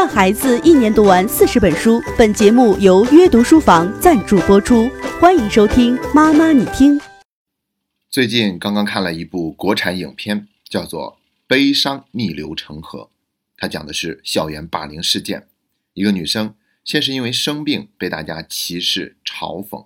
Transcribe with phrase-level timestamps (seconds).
[0.00, 2.00] 让孩子一年读完四十本书。
[2.16, 4.88] 本节目由约读书房赞助播出，
[5.20, 6.98] 欢迎收听《妈妈你听》。
[8.08, 13.00] 最近刚刚看了一部国产影片，叫做《悲伤逆流成河》，
[13.58, 15.46] 它讲的是校园霸凌事件。
[15.92, 19.84] 一个女生先是因为生病被大家歧视嘲讽，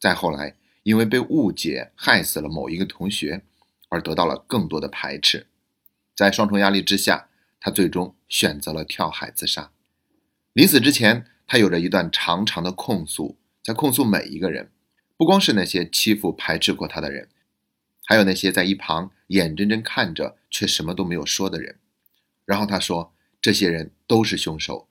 [0.00, 3.42] 再后来因为被误解害死了某一个同学，
[3.90, 5.46] 而得到了更多的排斥。
[6.16, 7.28] 在双重压力之下。
[7.64, 9.72] 她最终选择了跳海自杀。
[10.54, 14.70] 临死之前，他有着一段长长的控诉，在控诉每一个人，
[15.18, 17.28] 不光是那些欺负、排斥过他的人，
[18.06, 21.78] 还有那些在一旁眼睁睁看着却什么都没有说的人。
[22.46, 24.88] 然后他说，这些人都是凶手，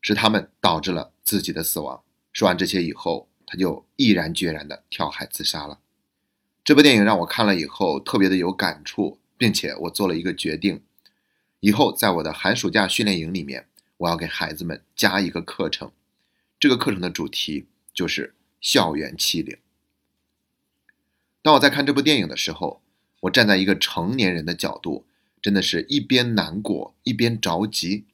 [0.00, 2.02] 是他们导致了自己的死亡。
[2.32, 5.78] 说完这些以后，他就毅然决然地跳海自杀了。
[6.64, 10.82] 这部电影让我看了以后特别的有感触，并且我做了一个决定。
[11.60, 13.66] 以后在我的寒暑假训练营里面，
[13.98, 15.92] 我要给孩子们加一个课程，
[16.58, 19.58] 这个课程的主题就是校园欺凌。
[21.42, 22.82] 当我在看这部电影的时候，
[23.20, 25.04] 我站在一个成年人的角度，
[25.42, 28.04] 真的是一边难过一边着急。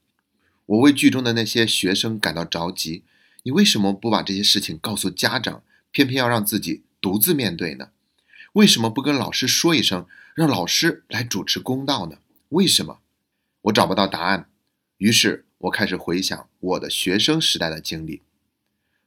[0.66, 3.05] 我为剧中的那些学生感到着急，
[3.44, 7.91] 你为什么不把这些事情告诉家长，偏偏要让自己独自面对呢？
[8.55, 12.19] 为什么不跟老师说一声，让老师来主持公道呢？
[12.48, 12.98] 为什么？
[13.67, 14.48] 我找不到答案，
[14.98, 18.22] 于是我开始回想我的学生时代的经历。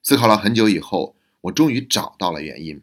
[0.04, 2.82] 思考了很久以后，我终于找到了原因。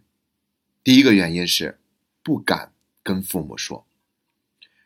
[0.83, 1.79] 第一个原因是
[2.23, 3.87] 不敢跟父母说，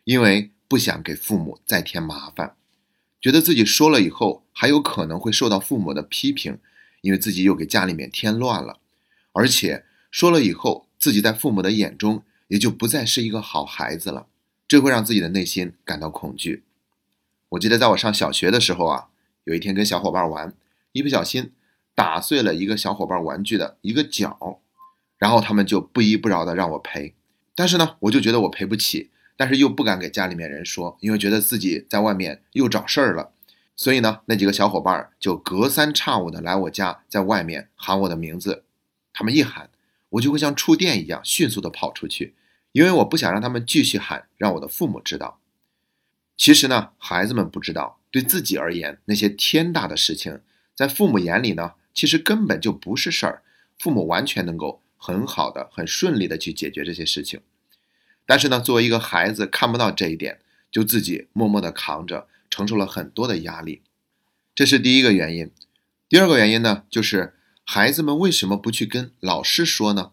[0.03, 2.57] 因为不想给父母再添麻烦，
[3.21, 6.59] 觉得自己说了以后还有可能会受到父母的批评，
[7.03, 8.81] 因为自己又给家里面添乱了，
[9.33, 14.27] 而且说了以后自己在父母的眼中也就不再是一个好孩子了，
[14.67, 16.65] 这会让自己的内心感到恐惧。
[17.51, 19.09] 我记得在我上小学的时候啊，
[19.43, 20.55] 有一天跟小伙伴玩，
[20.93, 21.53] 一不小心
[21.97, 24.61] 打碎了一个小伙伴玩具的一个角，
[25.19, 27.15] 然后他们就不依不饶的让我赔，
[27.57, 33.33] 但是呢，我就觉得我赔不起，但是又不敢给家里面人说，因为觉得自己在外面又找事儿了，
[33.75, 38.63] 所以呢，那几个小伙伴就隔三差五的来我家，在外面喊我的名字，
[39.13, 39.71] 他们一喊，
[40.11, 42.37] 我就会像触电一样迅速的跑出去，
[42.71, 45.40] 因为我不想让他们继续喊，让我的父母知道。
[46.41, 50.41] 其实呢，孩子们不知道，对自己而言，那些天大的事情，
[50.75, 53.43] 在父母眼里呢，其实根本就不是事儿。
[53.79, 57.43] 父母完全能够很好的、很顺利的去解决这些事情。
[58.25, 60.41] 但是呢，作为一个孩子，看不到这一点，
[60.73, 63.83] 就自己默默的扛着，承受了很多的压力。
[64.55, 65.51] 这是第一个原因。
[66.09, 67.35] 第二个原因呢，就是
[67.65, 70.13] 孩子们为什么不去跟老师说呢？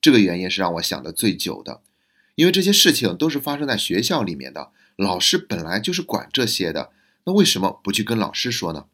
[0.00, 1.82] 这个原因是让我想的最久的，
[2.34, 4.72] 因为这些事情都是发生在学校里面的。
[4.98, 6.90] 老师本来就是管这些的，
[7.22, 8.86] 那为什么不去跟老师说呢？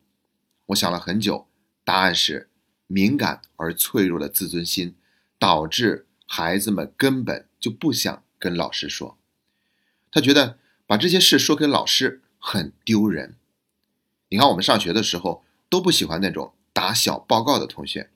[0.66, 1.48] 我想了很久，
[1.82, 2.50] 答案是
[2.86, 4.94] 敏感而脆弱的自尊心，
[5.38, 9.16] 导致孩子们根本就不想跟老师说。
[10.12, 13.36] 他觉得把这些事说给老师很丢人。
[14.28, 18.10] 你看，我们上学的时候都不喜欢那种打小报告的同学。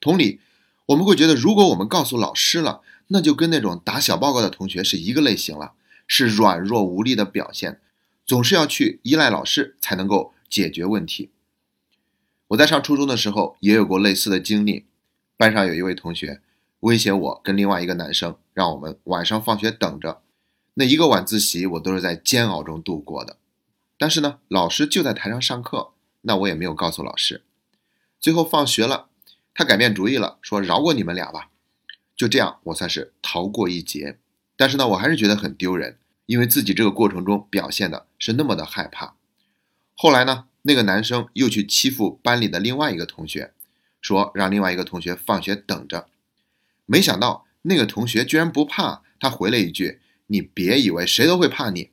[0.00, 0.40] 同理，
[0.86, 5.74] 我们会觉得，如果我们告诉老师了，那就跟那种打小报告的同学是一个类型了。
[6.12, 7.80] 是软弱无力的表现，
[8.26, 11.30] 总是要去依赖老师才能够解决问题。
[12.48, 14.86] 我在上初中的时候也有过类似的经历，
[15.36, 16.40] 班上有一位同学
[16.80, 20.20] 威胁我跟另外一个男生，让我们晚上放学等着。
[20.74, 23.36] 那一个晚自习我都是在煎熬中度过的。
[23.96, 27.44] 但是呢，老师就在台上上课，那我也没有告诉老师。
[28.18, 29.10] 最后放学了，
[29.54, 31.50] 他改变主意了，说饶过你们俩吧。
[32.16, 34.18] 就这样，我算是逃过一劫。
[34.56, 35.96] 但是呢，我还是觉得很丢人，
[36.30, 39.16] 因为自己这个过程中表现的是那么的害怕。
[39.96, 43.52] 后来呢，那个男生又去欺负班里的另外一个同学，
[44.00, 46.06] 说让另外一个同学放学等着。
[46.86, 49.98] 没想到那个同学居然不怕，他回了一句
[50.28, 51.90] ：“你别以为谁都会怕你。”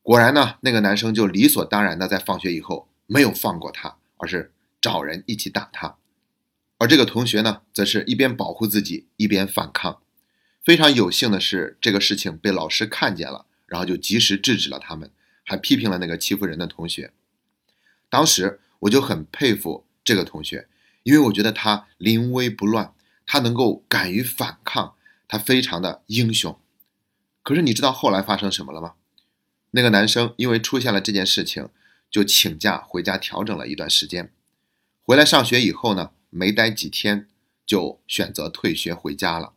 [0.00, 4.50] 果然呢，那个男生就理所当然的在放学以后没有放过他，而是
[4.80, 5.98] 找人一起打他。
[6.78, 10.00] 而这个同学呢，则是一边保护自己，一边反抗。
[10.64, 15.12] 非常有幸的是，这个事情被老师看见了，然后就及时制止了他们，
[15.44, 17.12] 还批评了那个欺负人的同学。
[18.10, 20.66] 当时我就很佩服这个同学，
[21.04, 22.92] 因为我觉得他临危不乱，
[23.24, 24.94] 他能够敢于反抗，
[25.28, 26.58] 他非常的英雄。
[27.42, 28.94] 可是你知道后来发生什么了吗？
[29.72, 31.68] 那个男生因为出现了这件事情，
[32.10, 34.32] 就请假回家调整了一段时间。
[35.02, 37.28] 回来上学以后呢，没待几天，
[37.66, 39.52] 就选择退学回家了。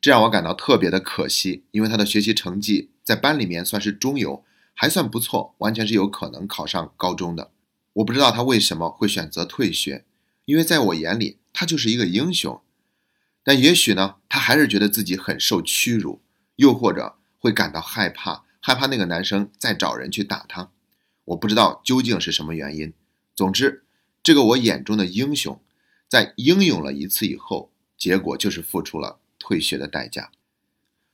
[0.00, 4.42] 这让我感到特别的可惜，因为他的学习成绩在班里面算是中游，
[4.72, 7.52] 还算不错，完全是有可能考上高中的。
[7.92, 10.04] 我不知道他为什么会选择退学，
[10.46, 12.60] 因为在我眼里他就是一个英雄。
[13.44, 16.22] 但也许呢，他还是觉得自己很受屈辱，
[16.56, 20.70] 又或者会感到害怕，害怕那个男生再找人去打他。
[21.26, 22.94] 我不知道究竟是什么原因。
[23.34, 23.84] 总之，
[24.22, 25.60] 这个我眼中的英雄，
[26.08, 30.30] 在英勇了一次以后，结果就是付出了退学的代价。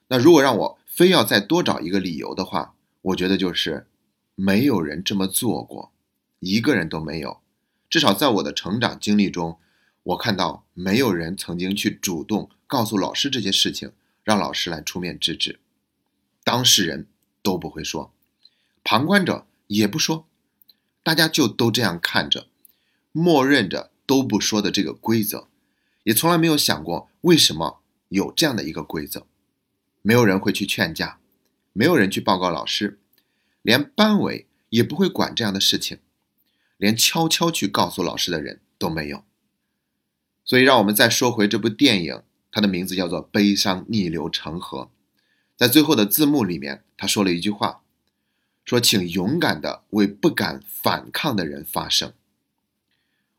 [0.08, 3.86] 那如果让我非要再多找一个理由的话，我觉得就是
[4.34, 5.92] 没有人这么做过，
[6.40, 7.40] 一个人都没有。
[7.88, 9.58] 至少在我的成长经历中。
[10.02, 13.92] 我看到没有人曾经去主动告诉老师这些事情，
[14.24, 15.60] 让老师来出面制止，
[16.42, 17.06] 当事人
[17.42, 18.10] 都不会说，
[18.82, 20.26] 旁观者也不说，
[21.02, 22.46] 大家就都这样看着，
[23.12, 25.48] 默认着都不说的这个规则，
[26.04, 29.26] 也从来没有想过为什么有这样的一个规则，
[30.02, 31.18] 没有人会去劝架，
[31.72, 32.98] 没有人去报告老师，
[33.62, 35.98] 连班委也不会管这样的事情，
[36.76, 39.24] 连悄悄去告诉老师的人都没有。
[40.44, 44.82] 所以，让我们再说回这部电影，它的名字叫做《悲伤逆流成河》。
[45.56, 47.82] 在最后的字幕里面，他说了一句话，
[48.64, 52.14] 说：“请勇敢的为不敢反抗的人发声。”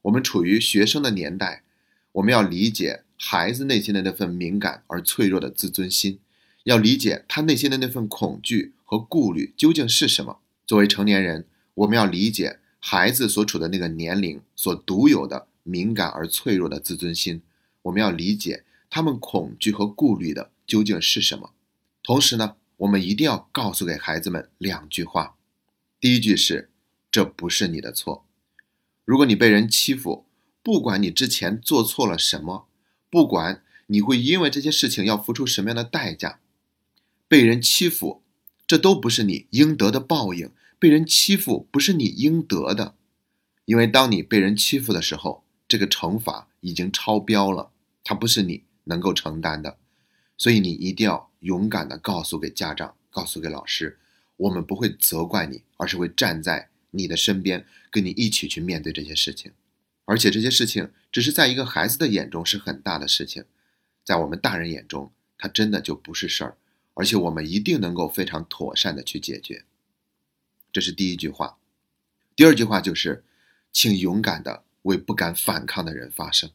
[0.03, 1.63] 我们处于学生的年代，
[2.13, 6.19] 我们要理解孩子内心的那份敏感而脆弱的自尊心，
[6.63, 10.39] 要理解他内心的那份恐惧和顾虑究竟是什么。
[10.65, 15.47] 作为成年人，我们要理解孩子所处的那个年龄所独有的。
[15.63, 17.43] 敏感而脆弱的自尊心，
[17.83, 21.51] 我们要理解他们恐惧和顾虑的究竟是什么。
[22.01, 25.35] 同时呢，我们一定要告诉给孩子们两句话。
[25.99, 26.71] 第一句是：
[27.11, 28.25] 这不是你的错。
[29.05, 30.25] 如果你被人欺负，
[30.63, 32.65] 不管你之前做错了什么，
[33.11, 36.39] 不管你会因为这些事情要付出什么样的代价，
[37.31, 38.24] 被人欺负，
[38.68, 40.51] 这都不是你应得的报应。
[40.78, 42.95] 被人欺负不是你应得的，
[43.63, 45.45] 因为当你被人欺负的时候。
[45.66, 47.72] 这个惩罚已经超标了，
[48.04, 49.78] 它不是你能够承担的，
[50.36, 53.98] 所以你一定要勇敢的告诉给家长，告诉给老师，
[54.36, 59.54] 我们不会责怪你，而是会站在你的身边，跟你一起去面对这些事情。
[60.04, 63.45] 而且这些事情只是在一个孩子的眼中是很大的事情，
[64.04, 66.57] 在我们大人眼中，它真的就不是事儿，
[67.01, 69.65] 而且我们一定能够非常妥善的去解决。
[70.71, 71.57] 这是第一句话，
[72.36, 73.24] 第二句话就是，
[73.71, 74.63] 请勇敢的。
[74.83, 76.50] 为不敢反抗的人发声，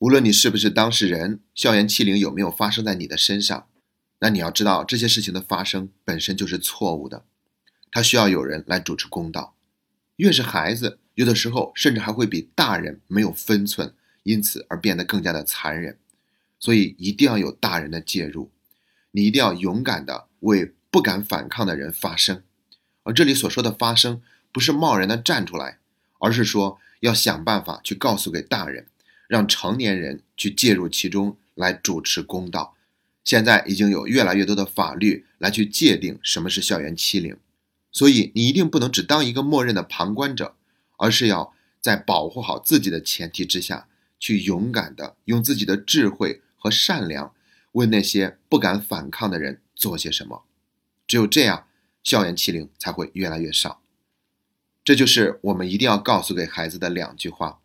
[0.00, 3.68] 无论你是不是当事人，校园欺凌有没有发生在你的身上，
[4.18, 7.24] 那你要知道这些事情的发生本身就是错误的，
[7.90, 9.54] 他需要有人来主持公道。
[10.16, 13.94] 越是孩子，有的时候甚至还会比大人没有分寸，
[14.24, 15.98] 因此而变得更加的残忍。
[16.58, 18.50] 所以一定要有大人的介入，
[19.18, 22.42] 你一定要勇敢的为不敢反抗的人发声。
[23.02, 24.22] 而这里所说的发声，
[24.52, 25.78] 不是贸然的站出来，
[26.20, 26.78] 而是说。
[27.00, 28.88] 要想办法去告诉给大人，
[29.28, 32.74] 让成年人去介入其中来主持公道。
[33.22, 37.36] 现在已经有越来越多的法律来去界定什么是校园欺凌，
[37.92, 40.56] 所以你一定不能只当一个默认的旁观者，
[40.96, 43.86] 而是要在保护好自己的前提之下，
[44.18, 47.32] 去勇敢的用自己的智慧和善良，
[47.72, 50.44] 为那些不敢反抗的人做些什么。
[51.06, 51.66] 只有这样，
[52.02, 53.80] 校园欺凌才会越来越少。
[54.84, 57.60] 这就是我们一定要告诉给孩子的两句话。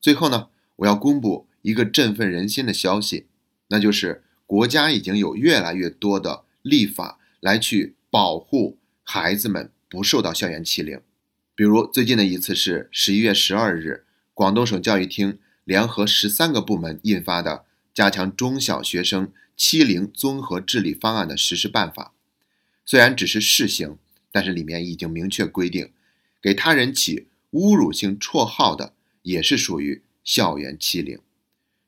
[0.00, 3.26] 最后呢，我要公布一个振奋人心的消息，
[3.68, 11.00] 那就是国家已经有越来越多的立法来去保护孩子们不受到校园欺凌。
[11.54, 17.50] 比如最近的一次是十一月十二日，广东省教育厅联合十三个部门印发的
[17.96, 22.12] 《加强中小学生欺凌综合治理方案》的实施办法。
[22.84, 23.96] 虽然只是试行，
[24.30, 25.90] 但是里面已经明确规定。
[26.42, 31.18] 给他人起侮辱性绰号的，也是属于校园欺凌。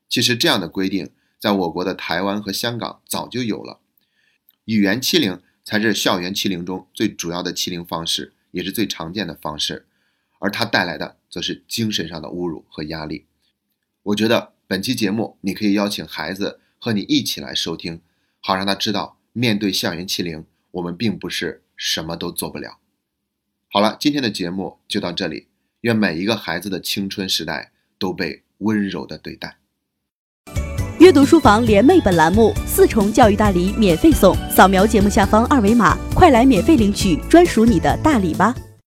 [0.09, 3.79] 其实这样的规定，在我国的台湾和香港早就有了。
[4.65, 9.85] 语言欺凌才是校园欺凌中最主要的欺凌方式，也是最常见的方式，
[10.39, 13.27] 而它带来的则是精神上的侮辱和压力。
[14.01, 18.01] 我觉得本期节目你可以邀请孩子和你一起来收听，
[18.39, 22.77] 好让他知道，面对校园欺凌，我们并不是什么都做不了。
[23.71, 25.47] 好了，今天的节目就到这里。
[25.81, 29.57] 愿每一个孩子的青春时代都被温柔的对待。
[30.99, 38.55] 阅读书房联袂本栏目四重教育大礼免费送，扫描节目下方二维码，快来免费领取专属你的大礼吧！